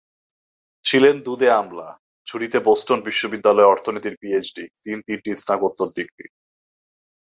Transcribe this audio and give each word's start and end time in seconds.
ছিলেন 0.85 1.15
দুঁদে 1.19 1.47
আমলা, 1.51 1.89
ঝুড়িতে 2.27 2.57
বোস্টন 2.59 2.99
বিশ্ববিদ্যালয়ের 3.01 3.71
অর্থনীতির 3.73 4.15
পিএইচডি, 4.21 4.63
তিন 4.83 4.97
তিনটি 5.07 5.31
স্নাতোকোত্তর 5.35 5.87
ডিগ্রি। 5.95 6.25